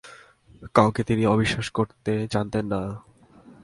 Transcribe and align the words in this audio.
কাউকে 0.73 1.01
তিনি 1.03 1.23
অবিশ্বাস 1.25 1.67
করতে 1.69 2.11
জানতেন 2.31 2.65
না। 2.65 2.81